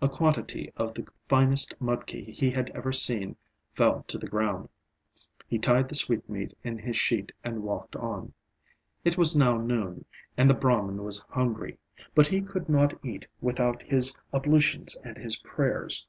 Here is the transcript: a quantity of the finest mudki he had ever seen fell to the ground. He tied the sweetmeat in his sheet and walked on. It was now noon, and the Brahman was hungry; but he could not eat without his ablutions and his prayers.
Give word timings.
a 0.00 0.08
quantity 0.08 0.72
of 0.78 0.94
the 0.94 1.06
finest 1.28 1.78
mudki 1.78 2.32
he 2.32 2.48
had 2.48 2.70
ever 2.70 2.90
seen 2.90 3.36
fell 3.74 4.02
to 4.08 4.16
the 4.16 4.26
ground. 4.26 4.70
He 5.46 5.58
tied 5.58 5.90
the 5.90 5.94
sweetmeat 5.94 6.56
in 6.64 6.78
his 6.78 6.96
sheet 6.96 7.32
and 7.44 7.62
walked 7.62 7.94
on. 7.94 8.32
It 9.04 9.18
was 9.18 9.36
now 9.36 9.58
noon, 9.58 10.06
and 10.38 10.48
the 10.48 10.54
Brahman 10.54 11.04
was 11.04 11.18
hungry; 11.28 11.76
but 12.14 12.28
he 12.28 12.40
could 12.40 12.66
not 12.70 12.98
eat 13.04 13.26
without 13.42 13.82
his 13.82 14.16
ablutions 14.32 14.96
and 15.04 15.18
his 15.18 15.36
prayers. 15.36 16.06